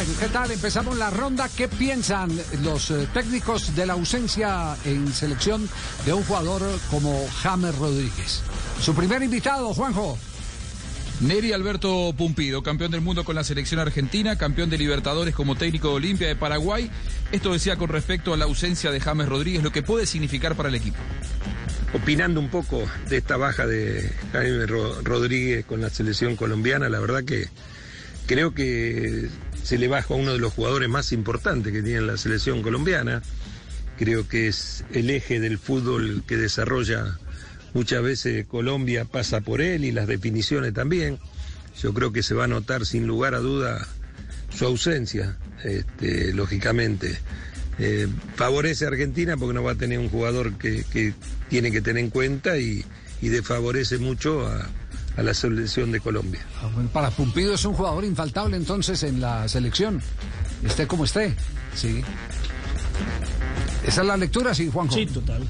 [0.00, 0.50] Bueno, ¿qué tal?
[0.50, 1.46] Empezamos la ronda.
[1.54, 2.30] ¿Qué piensan
[2.62, 5.68] los eh, técnicos de la ausencia en selección
[6.06, 8.40] de un jugador como James Rodríguez?
[8.80, 10.16] Su primer invitado, Juanjo.
[11.20, 15.88] Neri Alberto Pumpido, campeón del mundo con la selección argentina, campeón de Libertadores como técnico
[15.88, 16.90] de Olimpia de Paraguay.
[17.30, 20.70] Esto decía con respecto a la ausencia de James Rodríguez, lo que puede significar para
[20.70, 20.96] el equipo.
[21.92, 27.22] Opinando un poco de esta baja de Jaime Rodríguez con la selección colombiana, la verdad
[27.22, 27.50] que
[28.26, 29.28] creo que
[29.62, 33.22] se le baja a uno de los jugadores más importantes que tiene la selección colombiana.
[33.98, 37.18] Creo que es el eje del fútbol que desarrolla
[37.72, 41.18] Muchas veces Colombia pasa por él y las definiciones también.
[41.80, 43.86] Yo creo que se va a notar sin lugar a duda
[44.52, 47.18] su ausencia, este, lógicamente.
[47.78, 51.14] Eh, favorece a Argentina porque no va a tener un jugador que,
[51.48, 52.84] tiene que tener en cuenta y,
[53.22, 54.68] desfavorece mucho a,
[55.16, 56.40] la selección de Colombia.
[56.62, 60.00] Ah, para Pumpido es un jugador infaltable entonces en la selección,
[60.64, 61.34] esté como esté,
[61.74, 62.02] sí.
[63.86, 64.94] Esa es la lectura, sí, Juanjo.
[64.94, 65.42] Sí, total.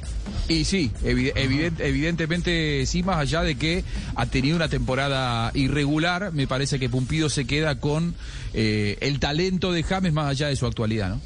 [0.49, 3.85] Y sí, evidentemente sí, más allá de que
[4.17, 8.15] ha tenido una temporada irregular, me parece que Pumpido se queda con
[8.53, 11.21] eh, el talento de James más allá de su actualidad, ¿no?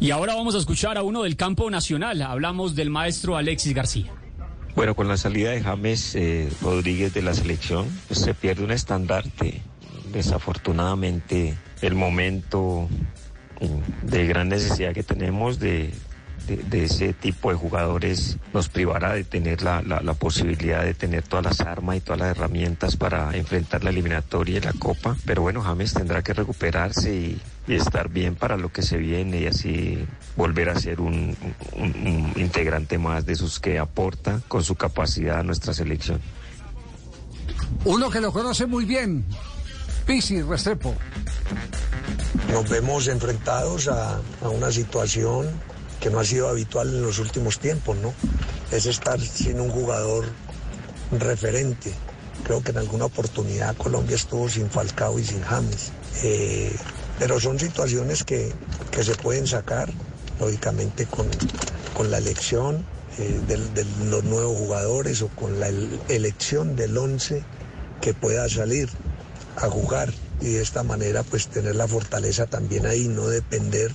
[0.00, 2.22] Y ahora vamos a escuchar a uno del campo nacional.
[2.22, 4.12] Hablamos del maestro Alexis García.
[4.74, 8.70] Bueno, con la salida de James eh, Rodríguez de la selección, pues, se pierde un
[8.70, 9.60] estandarte.
[10.12, 12.88] Desafortunadamente, el momento
[13.60, 15.92] mm, de gran necesidad que tenemos de
[16.46, 21.44] de, ese tipo de jugadores nos privará de tener la, la, posibilidad de tener todas
[21.44, 25.16] las armas y todas las herramientas para enfrentar la eliminatoria y la Copa.
[25.24, 29.46] Pero bueno, James tendrá que recuperarse y, estar bien para lo que se viene y
[29.46, 30.04] así
[30.36, 31.34] volver a ser un,
[31.74, 36.20] un, integrante más de esos que aporta con su capacidad a nuestra selección.
[37.84, 39.24] Uno que lo conoce muy bien,
[40.04, 40.94] Pisi Restrepo.
[42.52, 45.48] Nos vemos enfrentados a, a una situación
[46.02, 48.12] que no ha sido habitual en los últimos tiempos, ¿no?
[48.72, 50.24] Es estar sin un jugador
[51.12, 51.92] referente.
[52.42, 55.92] Creo que en alguna oportunidad Colombia estuvo sin Falcao y sin James.
[56.24, 56.74] Eh,
[57.20, 58.52] pero son situaciones que,
[59.00, 59.90] se pueden sacar,
[60.40, 61.28] lógicamente, con,
[61.94, 62.84] con la elección
[63.18, 65.68] eh, de, los nuevos jugadores o con la
[66.08, 67.44] elección del 11
[68.00, 68.88] que pueda salir
[69.56, 73.92] a jugar y de esta manera pues tener la fortaleza también ahí, no depender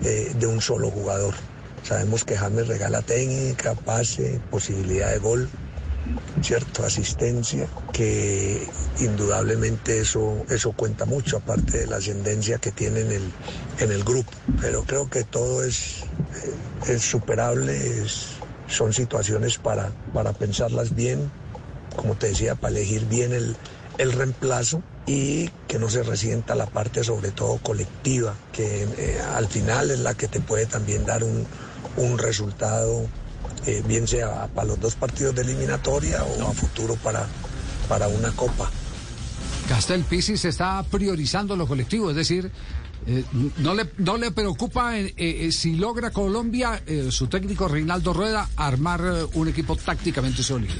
[0.00, 1.34] de un solo jugador.
[1.82, 5.48] Sabemos que James regala técnica, pase, posibilidad de gol,
[6.42, 8.66] cierto, asistencia, que
[9.00, 13.32] indudablemente eso, eso cuenta mucho, aparte de la ascendencia que tiene en el,
[13.78, 14.30] en el grupo.
[14.60, 16.02] Pero creo que todo es,
[16.44, 17.78] eh, es superable,
[18.68, 21.30] son situaciones para, para pensarlas bien,
[21.96, 23.56] como te decía, para elegir bien el,
[23.98, 29.48] el reemplazo y que no se resienta la parte sobre todo colectiva, que eh, al
[29.48, 31.46] final es la que te puede también dar un,
[32.16, 33.08] resultado,
[33.66, 37.26] eh, bien sea para los dos partidos de eliminatoria o a futuro para,
[37.88, 38.70] para una copa.
[39.68, 42.52] Castel Pisis está priorizando lo colectivo, es decir,
[43.06, 43.24] eh,
[43.58, 44.92] no, le, no le preocupa
[45.50, 49.02] si logra Colombia, su técnico Reinaldo Rueda, armar
[49.34, 50.74] un equipo tácticamente sólido.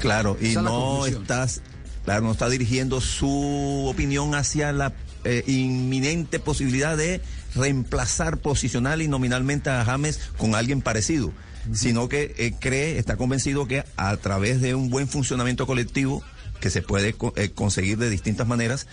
[0.00, 1.62] Claro, y no estás
[2.08, 7.20] Claro, no está dirigiendo su opinión hacia la eh, inminente posibilidad de
[7.54, 11.34] reemplazar posicional y nominalmente a James con alguien parecido,
[11.74, 16.22] sino que eh, cree, está convencido que a través de un buen funcionamiento colectivo
[16.60, 18.86] que se puede eh, conseguir de distintas maneras,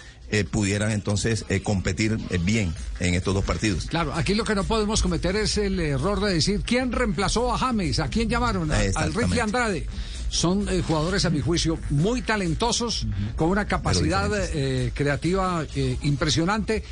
[0.52, 3.86] pudieran entonces competir bien en estos dos partidos.
[3.86, 7.58] Claro, aquí lo que no podemos cometer es el error de decir quién reemplazó a
[7.58, 9.88] James, a quién llamaron, al Rifle Andrade
[10.36, 16.84] son eh, jugadores, a mi juicio, muy talentosos, con una capacidad eh, creativa eh, impresionante.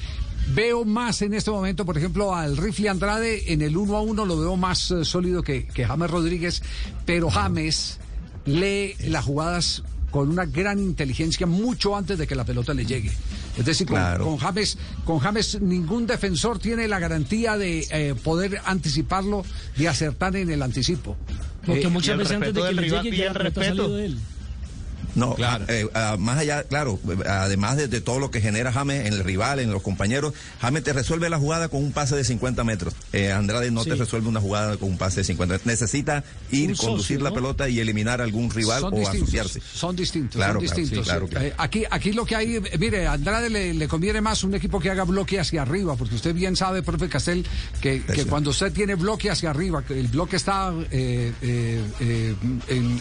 [0.55, 4.25] Veo más en este momento, por ejemplo, al Rifle Andrade en el uno a uno,
[4.25, 6.61] lo veo más sólido que, que James Rodríguez,
[7.05, 7.99] pero James
[8.45, 13.11] lee las jugadas con una gran inteligencia mucho antes de que la pelota le llegue.
[13.57, 19.43] Es decir, con, James, con James ningún defensor tiene la garantía de poder anticiparlo,
[19.77, 21.15] de acertar en el anticipo.
[21.65, 23.95] Porque muchas veces antes de que le llegue ya el respeto.
[23.95, 24.17] de él.
[25.15, 25.65] No, claro.
[25.67, 29.59] Eh, ah, más allá, claro, además de, todo lo que genera James en el rival,
[29.59, 32.93] en los compañeros, James te resuelve la jugada con un pase de 50 metros.
[33.11, 35.67] Eh, Andrade no te resuelve una jugada con un pase de 50 metros.
[35.67, 39.61] Necesita ir, conducir la pelota y eliminar a algún rival o asociarse.
[39.61, 41.07] Son distintos, claro, son distintos.
[41.39, 44.89] Eh, aquí, aquí lo que hay, mire, a Andrade le, conviene más un equipo que
[44.89, 47.45] haga bloque hacia arriba, porque usted bien sabe, profe Castel,
[47.81, 51.33] que, cuando usted tiene bloque hacia arriba, que el bloque está en,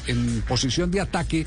[0.06, 1.46] en posición de ataque,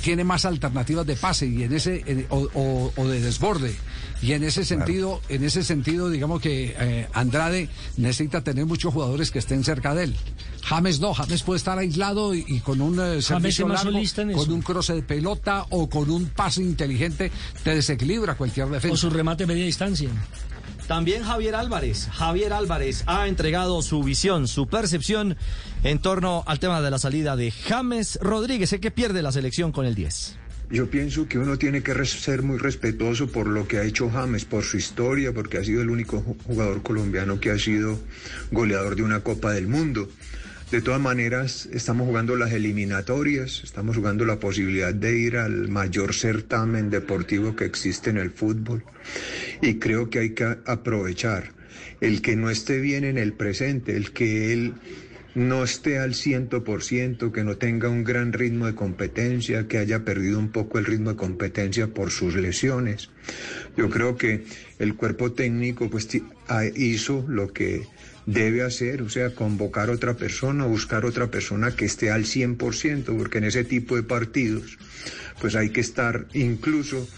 [0.00, 3.74] tiene más alternativas de pase y en ese o, de desborde
[4.22, 9.30] Y en ese sentido, en ese sentido, digamos que eh, Andrade necesita tener muchos jugadores
[9.30, 10.16] que estén cerca de él.
[10.62, 13.90] James no, James puede estar aislado y, con un eh, servicio largo,
[14.34, 17.30] con un croce de pelota o con un pase inteligente
[17.62, 18.94] te desequilibra cualquier defensa.
[18.94, 20.10] O su remate media distancia.
[20.88, 22.08] También Javier Álvarez.
[22.10, 25.36] Javier Álvarez ha entregado su visión, su percepción
[25.84, 29.70] en torno al tema de la salida de James Rodríguez, el que pierde la selección
[29.70, 30.38] con el 10.
[30.70, 34.46] Yo pienso que uno tiene que ser muy respetuoso por lo que ha hecho James,
[34.46, 38.00] por su historia, porque ha sido el único jugador colombiano que ha sido
[38.50, 40.08] goleador de una Copa del Mundo.
[40.70, 46.12] De todas maneras, estamos jugando las eliminatorias, estamos jugando la posibilidad de ir al mayor
[46.12, 48.84] certamen deportivo que existe en el fútbol.
[49.62, 51.52] Y creo que hay que aprovechar
[52.02, 54.74] el que no esté bien en el presente, el que él
[55.38, 59.78] no esté al ciento por ciento, que no tenga un gran ritmo de competencia, que
[59.78, 63.10] haya perdido un poco el ritmo de competencia por sus lesiones.
[63.76, 64.44] Yo creo que
[64.78, 66.08] el cuerpo técnico pues
[66.74, 67.86] hizo lo que
[68.26, 73.38] debe hacer, o sea, convocar otra persona, buscar otra persona que esté al 100%, porque
[73.38, 74.76] en ese tipo de partidos,
[75.40, 77.08] pues hay que estar incluso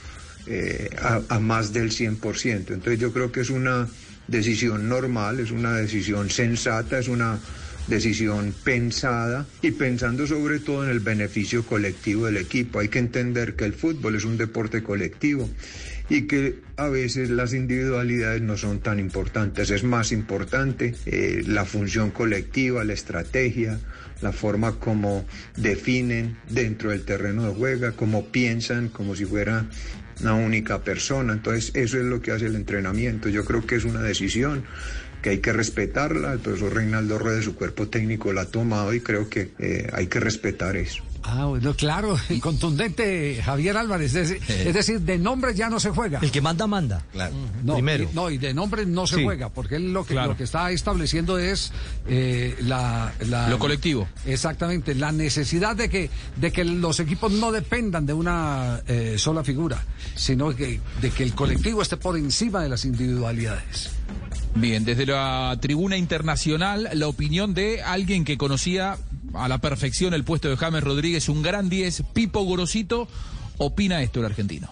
[0.47, 2.73] eh, a, más del 100%.
[2.73, 3.89] Entonces yo creo que es una
[4.29, 7.41] decisión normal, es una decisión sensata, es una
[7.87, 12.79] decisión pensada y pensando sobre todo en el beneficio colectivo del equipo.
[12.79, 15.49] Hay que entender que el fútbol es un deporte colectivo
[16.09, 19.71] y que a veces las individualidades no son tan importantes.
[19.71, 23.79] Es más importante eh, la función colectiva, la estrategia,
[24.21, 25.25] la forma como
[25.57, 29.67] definen dentro del terreno de juego, cómo piensan como si fuera
[30.23, 31.33] una única persona.
[31.33, 33.29] Entonces eso es lo que hace el entrenamiento.
[33.29, 34.65] Yo creo que es una decisión
[35.23, 36.33] que hay que respetarla.
[36.33, 40.07] El profesor Reinaldo Rueda, su cuerpo técnico, la ha tomado y creo que eh, hay
[40.07, 41.03] que respetar eso.
[41.23, 44.15] Ah, bueno, claro, contundente Javier Álvarez.
[44.15, 46.19] Es, decir, de nombre ya no se juega.
[46.21, 47.03] El que manda, manda.
[47.13, 47.35] Claro.
[47.63, 48.05] No, Primero.
[48.05, 50.71] Y, no, y de nombre no se juega, porque él lo que, lo que está
[50.71, 51.73] estableciendo es
[52.09, 53.13] eh, la,
[53.49, 54.09] Lo colectivo.
[54.25, 59.45] Exactamente, la necesidad de que, de que los equipos no dependan de una eh, sola
[59.45, 59.85] figura,
[60.15, 63.91] sino que, de que el colectivo esté por encima de las individualidades.
[64.55, 68.99] Bien, desde la tribuna internacional, la opinión de alguien que conocía
[69.35, 73.09] a la perfección el puesto de James Rodríguez, un gran 10, Pipo Gorosito,
[73.59, 74.69] opina esto el argentino.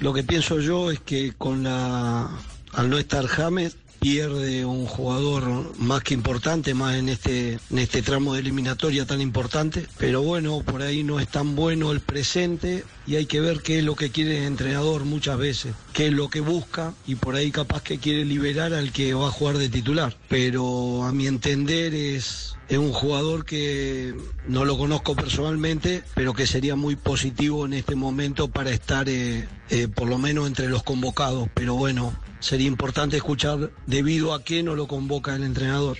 [0.00, 2.30] Lo que pienso yo es que con la
[2.72, 8.02] al no estar James pierde un jugador más que importante, más en este, en este
[8.02, 9.86] tramo de eliminatoria tan importante.
[9.98, 13.78] Pero bueno, por ahí no es tan bueno el presente y hay que ver qué
[13.78, 17.34] es lo que quiere el entrenador muchas veces, qué es lo que busca y por
[17.34, 20.16] ahí capaz que quiere liberar al que va a jugar de titular.
[20.28, 24.14] Pero a mi entender es es un jugador que
[24.46, 29.48] no lo conozco personalmente, pero que sería muy positivo en este momento para estar eh,
[29.70, 31.48] eh, por lo menos entre los convocados.
[31.54, 35.98] Pero bueno, sería importante escuchar debido a qué no lo convoca el entrenador.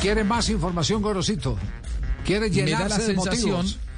[0.00, 1.58] ¿Quiere más información, Gorosito?
[2.24, 3.66] ¿Quiere llenar la sensación?
[3.66, 3.93] Ah.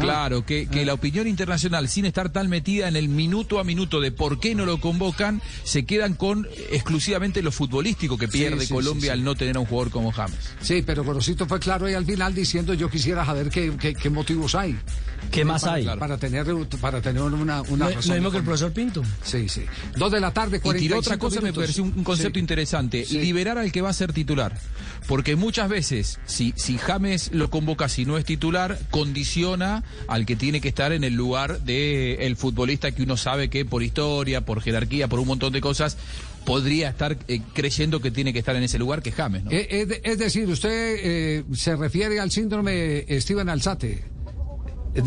[0.00, 4.00] Claro, que, que, la opinión internacional, sin estar tan metida en el minuto a minuto
[4.00, 9.12] de por qué no lo convocan, se quedan con exclusivamente lo futbolístico que pierde Colombia
[9.12, 10.36] al no tener a un jugador como James.
[10.60, 14.54] Sí, pero Gorosito fue claro ahí al final diciendo yo quisiera saber qué, qué, motivos
[14.54, 14.76] hay.
[15.30, 15.84] ¿Qué más hay?
[15.84, 16.46] Para tener,
[16.80, 19.02] para tener una, una Lo mismo que el profesor Pinto.
[19.22, 19.64] Sí, sí.
[19.96, 23.06] Dos de la tarde, 45 Y tiró otra cosa, me pareció un, concepto interesante.
[23.10, 24.58] Liberar al que va a ser titular.
[25.06, 30.36] Porque muchas veces, si, si James lo convoca si no es titular, condiciona al que
[30.36, 34.42] tiene que estar en el lugar del el futbolista que uno sabe que por historia,
[34.42, 35.96] por jerarquía, por un montón de cosas,
[36.44, 39.44] podría estar eh, creyendo que tiene que estar en ese lugar que James.
[39.44, 39.50] ¿no?
[39.50, 44.04] Eh, es, decir, usted eh, se refiere al síndrome Steven Alzate.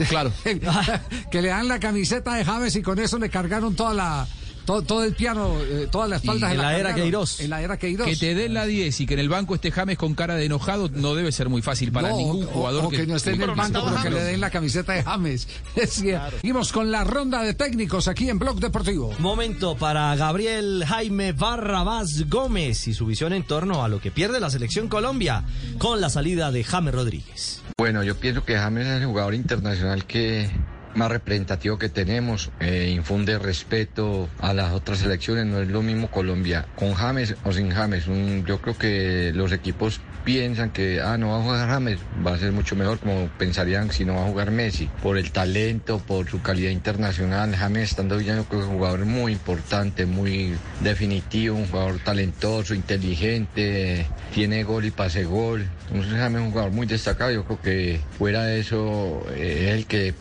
[0.10, 0.34] Claro.
[1.32, 4.28] que le dan la camiseta de James y con eso le cargaron toda la
[4.68, 7.40] todo, el piano, eh, todas las en la, era Queiroz.
[7.40, 8.06] En la era Queiroz.
[8.06, 10.46] Que te den la 10 y que en el banco esté James con cara de
[10.46, 12.86] enojado no debe ser muy fácil para ningún jugador.
[12.86, 15.48] O, que, no esté en el banco, pero que le den la camiseta de James.
[15.88, 19.14] Seguimos con la ronda de técnicos aquí en Blog Deportivo.
[19.20, 24.42] Momento para Gabriel Jaime Barrabás Gómez y su visión en torno a lo que pierde
[24.42, 25.46] la selección Colombia
[25.78, 27.62] con la salida de James Rodríguez.
[27.78, 30.50] Bueno, yo pienso que James es el jugador internacional que
[30.98, 36.10] más representativo que tenemos, eh, infunde respeto a las otras selecciones, no es lo mismo
[36.10, 38.06] Colombia con James o sin James.
[38.46, 42.38] yo creo que los equipos piensan que, ah, no va a jugar James, va a
[42.38, 46.30] ser mucho mejor como pensarían si no va a jugar Messi, por el talento, por
[46.30, 47.56] su calidad internacional.
[47.56, 52.74] James estando bien, creo que es un jugador muy importante, muy definitivo, un jugador talentoso,
[52.74, 55.66] inteligente, tiene gol y pase gol.
[55.92, 59.76] Entonces James es un jugador muy destacado, yo creo que fuera de eso eh, es
[59.76, 60.14] el que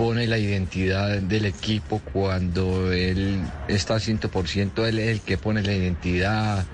[0.00, 5.62] pone la identidad del equipo cuando él está al 100%, él es el que pone
[5.62, 6.64] la identidad,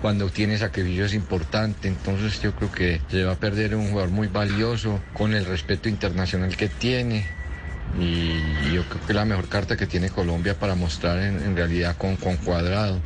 [0.00, 1.84] cuando tiene sacrificios importantes.
[1.84, 5.90] Entonces yo creo que se va a perder un jugador muy valioso con el respeto
[5.90, 7.26] internacional que tiene.
[8.00, 11.94] Y yo creo que es la mejor carta que tiene Colombia para mostrar en, realidad
[11.98, 13.02] con cuadrado.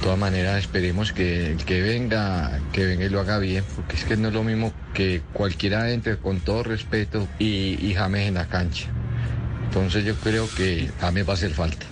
[0.00, 3.96] De todas maneras, esperemos que el que venga, que venga y lo haga bien, porque
[3.96, 8.28] es que no es lo mismo que cualquiera entre con todo respeto y, y James
[8.28, 8.88] en la cancha.
[9.66, 11.84] Entonces yo creo que James va a hacer falta.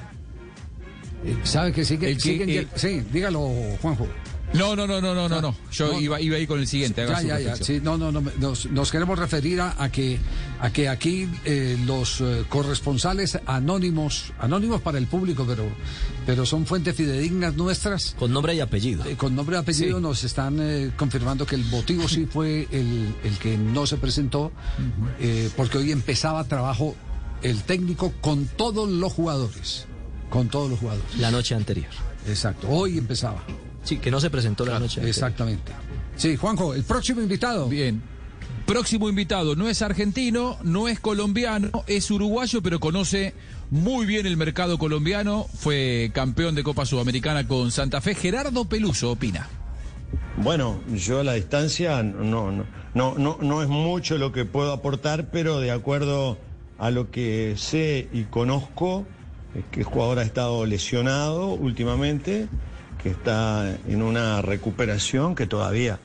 [1.45, 2.13] ¿Sabe que sigue?
[2.13, 3.47] Eh, sí, dígalo,
[3.83, 4.09] Juanjo.
[4.55, 5.55] No, no, no, no, no, no, no.
[5.71, 7.07] Yo iba, iba a ir con el siguiente.
[7.07, 7.57] Ya, ya, ya.
[7.57, 8.23] Sí, no, no, no.
[8.39, 10.19] Nos, queremos referir a, que,
[10.61, 15.65] a que aquí eh, los corresponsales anónimos, anónimos para el público, pero,
[16.27, 18.15] pero son fuentes fidedignas nuestras.
[18.19, 19.05] Con nombre y apellido.
[19.17, 23.59] con nombre y apellido nos están confirmando que el motivo sí fue el, el que
[23.59, 24.53] no se presentó,
[25.57, 26.97] porque hoy empezaba trabajo
[27.43, 29.87] el técnico con todos los jugadores.
[30.31, 31.19] Con todos los jugadores.
[31.19, 31.91] La noche anterior.
[32.27, 32.69] Exacto.
[32.69, 33.43] Hoy empezaba.
[33.89, 35.09] Sí, que no se presentó la noche anterior.
[35.09, 35.73] Exactamente.
[36.15, 37.71] Sí, Juanjo, el próximo invitado.
[37.71, 38.03] Bien.
[38.67, 43.33] Próximo invitado no es argentino, no es colombiano, es uruguayo, pero conoce
[43.71, 45.47] muy bien el mercado colombiano.
[45.55, 48.15] Fue campeón de Copa Sudamericana con Santa Fe.
[48.15, 49.49] Gerardo Peluso opina.
[50.37, 54.71] Bueno, yo a la distancia no, no, no, no, no es mucho lo que puedo
[54.71, 56.37] aportar, pero de acuerdo
[56.77, 59.07] a lo que sé y conozco,
[59.71, 62.49] que el jugador ha estado lesionado últimamente,
[63.03, 66.01] que está en una recuperación que todavía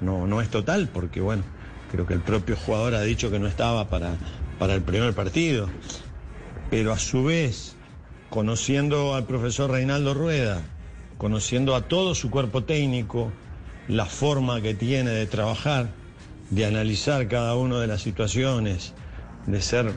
[0.00, 1.42] no, no es total, porque bueno,
[1.90, 4.16] creo que el propio jugador ha dicho que no estaba para,
[4.58, 5.68] para el primer partido.
[6.70, 7.76] Pero a su vez,
[8.30, 10.62] conociendo al profesor Reinaldo Rueda,
[11.18, 13.32] conociendo a todo su cuerpo técnico,
[13.88, 15.90] la forma que tiene de trabajar,
[16.50, 18.94] de analizar cada una de las situaciones,
[19.46, 19.92] de ser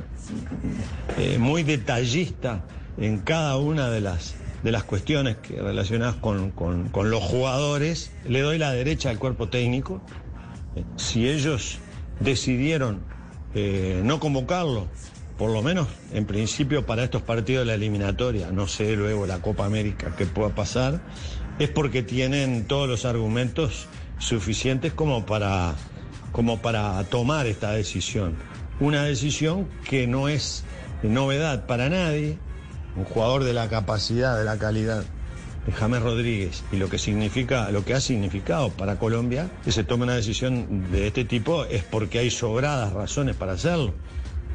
[1.17, 2.63] eh, muy detallista
[2.97, 6.53] en cada una de las, de las cuestiones que, relacionadas con,
[6.93, 10.01] los jugadores, le doy la derecha al cuerpo técnico.
[10.75, 11.79] Eh, si ellos
[12.19, 13.01] decidieron
[13.53, 14.87] eh, no convocarlo,
[15.37, 19.39] por lo menos en principio para estos partidos de la eliminatoria, no sé luego la
[19.39, 21.01] Copa América qué pueda pasar,
[21.59, 23.87] es porque tienen todos los argumentos
[24.19, 25.75] suficientes como para,
[26.31, 28.35] como para tomar esta decisión.
[28.79, 30.63] Una decisión que no es
[31.03, 32.37] novedad para nadie,
[32.97, 35.03] un jugador de la capacidad, de la calidad
[35.65, 36.63] de James Rodríguez.
[36.71, 40.91] Y lo que significa, lo que ha significado para Colombia, que se tome una decisión
[40.91, 43.93] de este tipo es porque hay sobradas razones para hacerlo,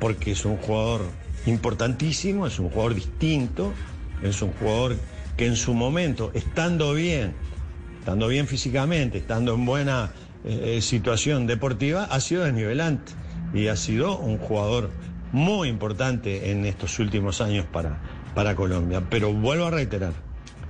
[0.01, 1.03] porque es un jugador
[1.47, 3.73] importantísimo, es un jugador distinto,
[4.23, 4.97] es un jugador
[5.37, 7.35] que en su momento, estando bien,
[7.99, 10.13] estando bien físicamente, estando en buena
[10.45, 13.13] eh, situación deportiva, ha sido desnivelante.
[13.55, 14.91] Y ha sido un jugador
[15.31, 18.01] muy importante en estos últimos años para,
[18.35, 19.03] para Colombia.
[19.09, 20.13] Pero vuelvo a reiterar,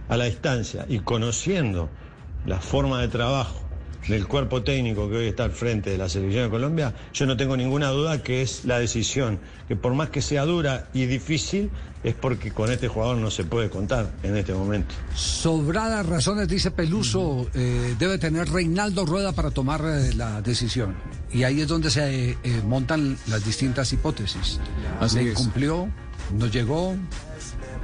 [0.08, 1.88] a la distancia y conociendo
[2.44, 3.62] la forma de trabajo
[4.08, 7.36] del cuerpo técnico que hoy está al frente de la selección de Colombia, yo no
[7.36, 9.38] tengo ninguna duda que es la decisión,
[9.68, 11.70] que por más que sea dura y difícil,
[12.02, 14.92] es porque con este jugador no se puede contar en este momento.
[15.14, 20.96] Sobradas razones, dice Peluso, eh, debe tener Reinaldo Rueda para tomar eh, la decisión.
[21.32, 24.58] Y ahí es donde se eh, montan las distintas hipótesis.
[25.00, 25.88] Así cumplió,
[26.36, 26.96] no llegó,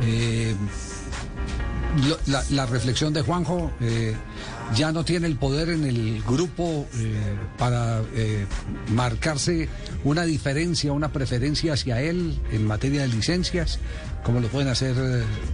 [0.00, 0.55] eh,
[2.50, 4.14] la, reflexión de Juanjo eh,
[4.75, 7.17] ya no tiene el poder en el grupo eh,
[7.57, 8.02] para
[8.93, 9.69] marcarse
[10.05, 13.81] una diferencia, una preferencia hacia él en materia de licencias,
[14.23, 14.95] como lo pueden hacer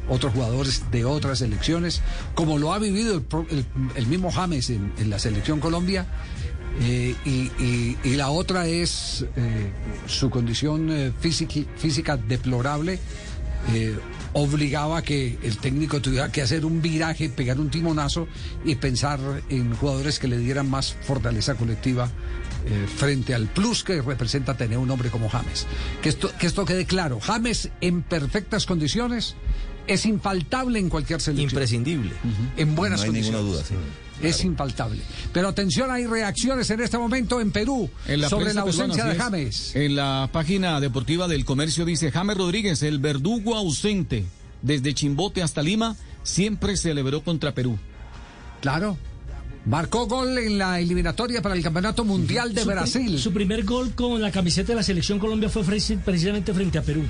[0.09, 2.03] otros jugadores de otras selecciones,
[2.35, 3.23] como lo ha vivido
[3.95, 6.07] el, mismo James en, la selección Colombia.
[6.85, 9.25] y, la otra es
[10.07, 12.99] su condición física deplorable
[14.35, 18.29] obligaba a que el técnico tuviera que hacer un viraje, pegar un timonazo
[18.65, 22.11] y pensar en jugadores que le dieran más fortaleza colectiva
[22.67, 25.67] eh, frente al plus que representa tener un hombre como James.
[26.03, 29.37] Que esto, que esto quede claro, James en perfectas condiciones
[29.87, 31.51] es infaltable en cualquier selección.
[31.51, 32.13] Imprescindible.
[32.57, 33.63] En buenas no hay Ninguna duda,
[34.23, 35.03] Es infaltable.
[35.33, 37.91] Pero atención, hay reacciones en este momento en Perú
[38.29, 39.75] sobre la ausencia de James.
[39.75, 44.25] En la página deportiva del comercio dice James Rodríguez, el verdugo ausente,
[44.63, 47.79] desde Chimbote hasta Lima, siempre celebró contra Perú.
[48.61, 48.97] Claro.
[49.67, 53.19] Marcó gol en la eliminatoria para el Campeonato Mundial de Brasil.
[53.19, 57.03] Su primer gol con la camiseta de la Selección Colombia fue precisamente frente a Perú.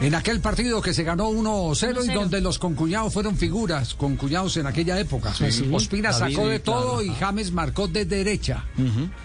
[0.00, 4.66] En aquel partido que se ganó 1-0 y donde los concuñados fueron figuras, concuñados en
[4.66, 5.32] aquella época.
[5.72, 8.64] Ospina sacó de todo y James marcó de derecha.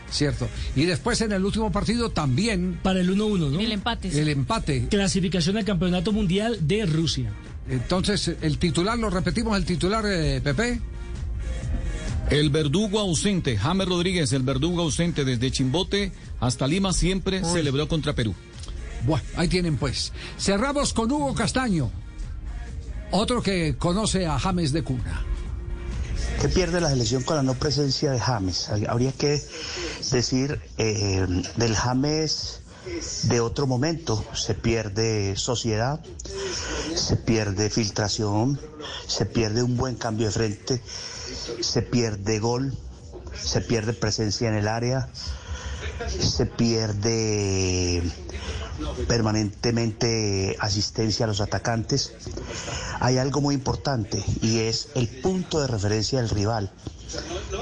[0.09, 0.47] ¿Cierto?
[0.75, 2.79] Y después en el último partido también.
[2.81, 3.59] Para el 1-1, ¿no?
[3.59, 4.21] El empate.
[4.21, 4.87] El empate.
[4.89, 7.31] Clasificación al Campeonato Mundial de Rusia.
[7.69, 10.81] Entonces, el titular, lo repetimos, el titular, eh, Pepe.
[12.29, 18.13] El verdugo ausente, James Rodríguez, el verdugo ausente desde Chimbote hasta Lima siempre celebró contra
[18.15, 18.33] Perú.
[19.05, 20.11] Bueno, ahí tienen pues.
[20.37, 21.91] Cerramos con Hugo Castaño,
[23.11, 25.25] otro que conoce a James de cuna.
[26.41, 28.69] ¿Qué pierde la selección con la no presencia de James?
[28.87, 29.41] Habría que
[30.11, 32.61] decir eh, del James
[33.23, 34.25] de otro momento.
[34.33, 35.99] Se pierde sociedad,
[36.95, 38.59] se pierde filtración,
[39.07, 40.81] se pierde un buen cambio de frente,
[41.59, 42.75] se pierde gol,
[43.39, 45.09] se pierde presencia en el área,
[46.07, 48.01] se pierde
[49.07, 52.13] permanentemente asistencia a los atacantes.
[52.99, 56.71] Hay algo muy importante y es el punto de referencia del rival.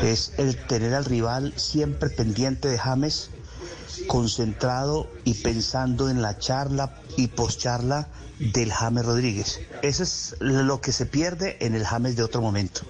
[0.02, 3.32] Es el tener al rival siempre pendiente de James,
[4.08, 8.08] concentrado y pensando en la charla y poscharla
[8.40, 9.60] del James Rodríguez.
[9.82, 12.82] Eso es lo que se pierde en el James de otro momento.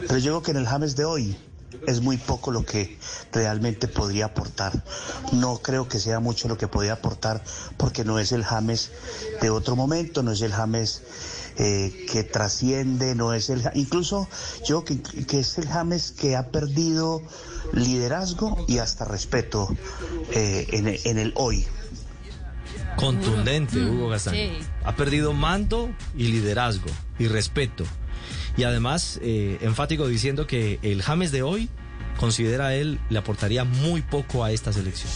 [0.00, 1.36] Pero yo creo que en el James de hoy
[1.86, 2.98] es muy poco lo que
[3.32, 4.72] realmente podría aportar.
[5.32, 7.42] No creo que sea mucho lo que podría aportar
[7.76, 8.90] porque no es el James
[9.40, 11.02] de otro momento, no es el James
[11.58, 13.62] eh, que trasciende, no es el...
[13.74, 14.28] Incluso
[14.66, 17.22] yo que, que es el James que ha perdido
[17.72, 19.68] liderazgo y hasta respeto
[20.32, 21.66] eh, en, en, el hoy.
[22.96, 24.52] Contundente, Hugo Gastaño.
[24.84, 27.84] Ha perdido mando y liderazgo y respeto
[28.56, 31.68] y además eh, enfático diciendo que el James de hoy
[32.18, 35.10] considera él le aportaría muy poco a esta selección.